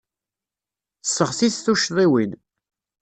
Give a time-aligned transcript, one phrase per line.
[1.03, 2.31] Sseɣtit tuccḍiwin.